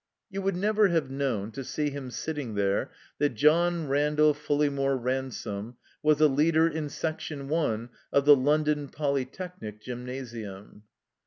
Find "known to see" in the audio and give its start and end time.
1.11-1.91